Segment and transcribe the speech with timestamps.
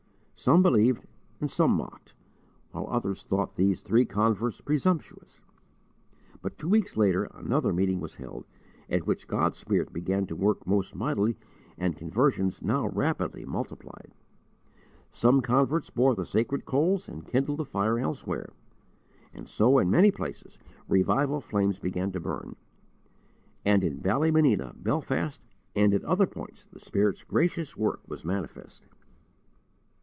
[0.33, 1.05] Some believed
[1.39, 2.15] and some mocked,
[2.71, 5.39] while others thought these three converts presumptuous;
[6.41, 8.47] but two weeks later another meeting was held,
[8.89, 11.37] at which God's Spirit began to work most mightily
[11.77, 14.15] and conversions now rapidly multiplied.
[15.11, 18.51] Some converts bore the sacred coals and kindled the fire elsewhere,
[19.31, 20.57] and so in many places
[20.89, 22.55] revival flames began to burn;
[23.63, 25.45] and in Ballymena, Belfast,
[25.75, 28.87] and at other points the Spirit's gracious work was manifest.